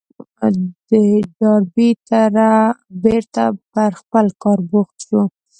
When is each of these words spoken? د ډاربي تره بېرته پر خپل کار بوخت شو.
د 0.89 0.91
ډاربي 1.37 1.89
تره 2.09 2.49
بېرته 3.03 3.43
پر 3.73 3.91
خپل 3.99 4.25
کار 4.41 4.59
بوخت 4.69 4.97
شو. 5.07 5.21